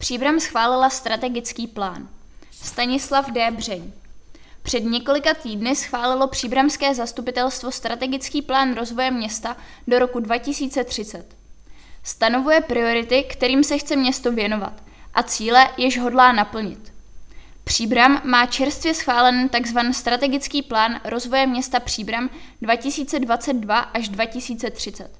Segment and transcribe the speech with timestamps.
[0.00, 2.08] Příbram schválila strategický plán.
[2.50, 3.50] Stanislav D.
[3.50, 3.92] Břeň.
[4.62, 9.56] Před několika týdny schválilo příbramské zastupitelstvo strategický plán rozvoje města
[9.88, 11.36] do roku 2030.
[12.02, 14.82] Stanovuje priority, kterým se chce město věnovat
[15.14, 16.92] a cíle, jež hodlá naplnit.
[17.64, 19.78] Příbram má čerstvě schválen tzv.
[19.92, 22.30] strategický plán rozvoje města Příbram
[22.62, 25.10] 2022 až 2030.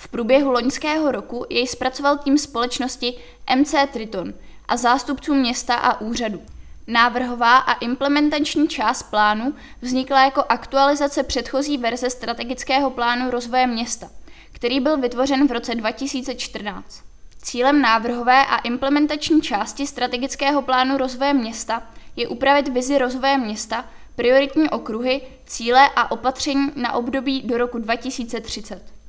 [0.00, 3.14] V průběhu loňského roku jej zpracoval tým společnosti
[3.56, 4.34] MC Triton
[4.68, 6.42] a zástupců města a úřadu.
[6.86, 14.10] Návrhová a implementační část plánu vznikla jako aktualizace předchozí verze strategického plánu rozvoje města,
[14.52, 17.02] který byl vytvořen v roce 2014.
[17.42, 21.82] Cílem návrhové a implementační části strategického plánu rozvoje města
[22.16, 23.84] je upravit vizi rozvoje města,
[24.16, 28.99] prioritní okruhy, cíle a opatření na období do roku 2030.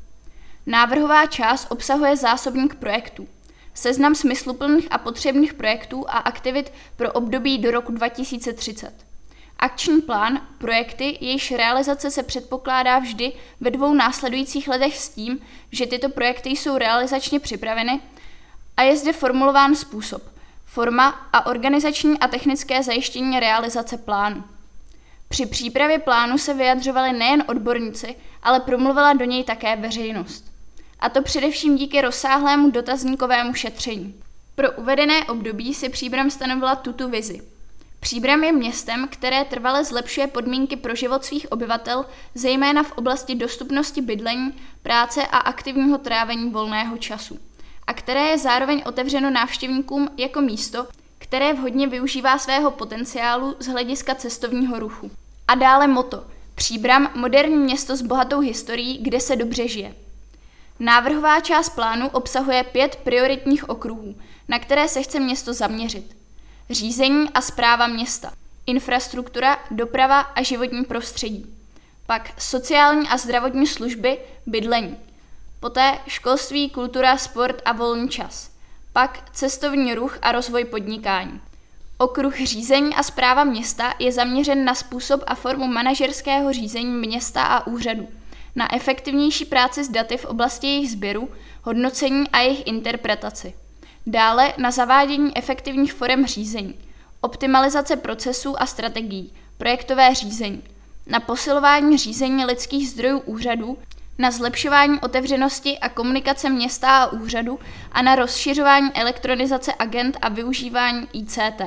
[0.66, 3.28] Návrhová část obsahuje zásobník projektů,
[3.74, 8.94] seznam smysluplných a potřebných projektů a aktivit pro období do roku 2030.
[9.60, 15.40] Akční plán, projekty, jejichž realizace se předpokládá vždy ve dvou následujících letech s tím,
[15.72, 18.00] že tyto projekty jsou realizačně připraveny
[18.78, 20.24] a je zde formulován způsob,
[20.66, 24.44] forma a organizační a technické zajištění realizace plánu.
[25.30, 30.51] Při přípravě plánu se vyjadřovali nejen odborníci, ale promluvila do něj také veřejnost
[31.02, 34.16] a to především díky rozsáhlému dotazníkovému šetření.
[34.56, 37.42] Pro uvedené období si Příbram stanovila tuto vizi.
[38.00, 44.02] Příbram je městem, které trvale zlepšuje podmínky pro život svých obyvatel, zejména v oblasti dostupnosti
[44.02, 47.40] bydlení, práce a aktivního trávení volného času.
[47.88, 54.16] A které je zároveň otevřeno návštěvníkům jako místo, které vhodně využívá svého potenciálu z hlediska
[54.16, 55.12] cestovního ruchu.
[55.48, 56.24] A dále moto.
[56.56, 59.96] Příbram, moderní město s bohatou historií, kde se dobře žije.
[60.84, 64.16] Návrhová část plánu obsahuje pět prioritních okruhů,
[64.48, 66.18] na které se chce město zaměřit.
[66.70, 68.32] Řízení a zpráva města,
[68.66, 71.56] infrastruktura, doprava a životní prostředí.
[72.06, 74.98] Pak sociální a zdravotní služby, bydlení.
[75.60, 78.52] Poté školství, kultura, sport a volný čas.
[78.94, 81.42] Pak cestovní ruch a rozvoj podnikání.
[81.98, 87.68] Okruh řízení a zpráva města je zaměřen na způsob a formu manažerského řízení města a
[87.68, 88.08] úřadu
[88.56, 91.30] na efektivnější práci s daty v oblasti jejich sběru,
[91.64, 93.54] hodnocení a jejich interpretaci.
[94.08, 96.80] Dále na zavádění efektivních forem řízení,
[97.22, 100.64] optimalizace procesů a strategií, projektové řízení,
[101.08, 103.78] na posilování řízení lidských zdrojů úřadů,
[104.18, 107.60] na zlepšování otevřenosti a komunikace města a úřadu
[107.92, 111.62] a na rozšiřování elektronizace agent a využívání ICT.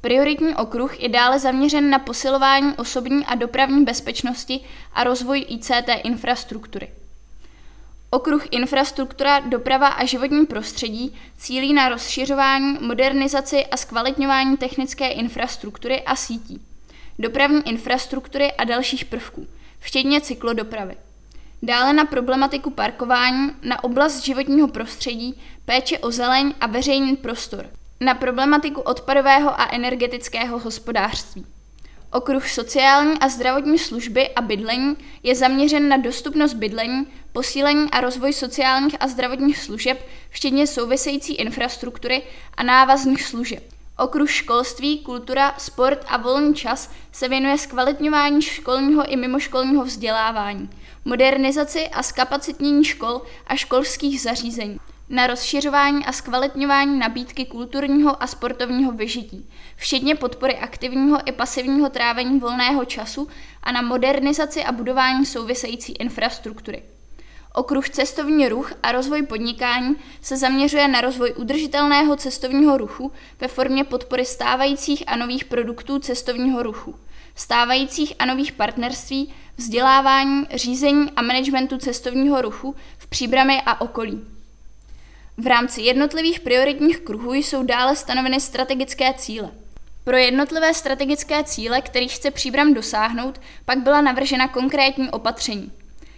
[0.00, 4.60] Prioritní okruh je dále zaměřen na posilování osobní a dopravní bezpečnosti
[4.94, 6.90] a rozvoj ICT infrastruktury.
[8.10, 16.16] Okruh infrastruktura, doprava a životní prostředí cílí na rozšiřování, modernizaci a zkvalitňování technické infrastruktury a
[16.16, 16.62] sítí,
[17.18, 19.46] dopravní infrastruktury a dalších prvků,
[19.78, 20.96] včetně cyklodopravy.
[21.62, 27.70] Dále na problematiku parkování, na oblast životního prostředí, péče o zeleň a veřejný prostor,
[28.00, 31.46] na problematiku odpadového a energetického hospodářství.
[32.12, 38.32] Okruh sociální a zdravotní služby a bydlení je zaměřen na dostupnost bydlení, posílení a rozvoj
[38.32, 42.22] sociálních a zdravotních služeb, včetně související infrastruktury
[42.56, 43.62] a návazných služeb.
[43.98, 50.70] Okruh školství, kultura, sport a volný čas se věnuje zkvalitňování školního i mimoškolního vzdělávání,
[51.04, 54.78] modernizaci a zkapacitnění škol a školských zařízení
[55.08, 62.40] na rozšiřování a zkvalitňování nabídky kulturního a sportovního vyžití, včetně podpory aktivního i pasivního trávení
[62.40, 63.28] volného času
[63.62, 66.82] a na modernizaci a budování související infrastruktury.
[67.54, 73.84] Okruh cestovní ruch a rozvoj podnikání se zaměřuje na rozvoj udržitelného cestovního ruchu ve formě
[73.84, 76.94] podpory stávajících a nových produktů cestovního ruchu,
[77.34, 84.37] stávajících a nových partnerství, vzdělávání, řízení a managementu cestovního ruchu v příbrami a okolí.
[85.40, 89.50] V rámci jednotlivých prioritních kruhů jsou dále stanoveny strategické cíle.
[90.04, 95.72] Pro jednotlivé strategické cíle, kterých chce příbram dosáhnout, pak byla navržena konkrétní opatření.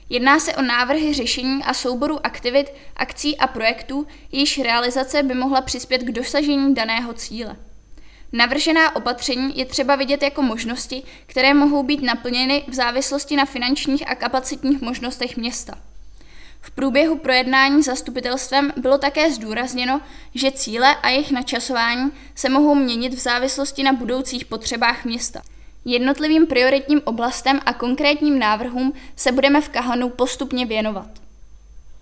[0.09, 5.61] Jedná se o návrhy řešení a souboru aktivit, akcí a projektů, jejichž realizace by mohla
[5.61, 7.57] přispět k dosažení daného cíle.
[8.33, 14.09] Navržená opatření je třeba vidět jako možnosti, které mohou být naplněny v závislosti na finančních
[14.09, 15.79] a kapacitních možnostech města.
[16.61, 20.01] V průběhu projednání zastupitelstvem bylo také zdůrazněno,
[20.35, 25.43] že cíle a jejich načasování se mohou měnit v závislosti na budoucích potřebách města.
[25.85, 31.20] Jednotlivým prioritním oblastem a konkrétním návrhům se budeme v Kahanu postupně věnovat.